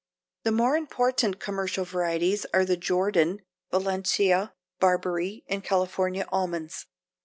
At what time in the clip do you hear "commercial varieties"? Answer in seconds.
1.39-2.47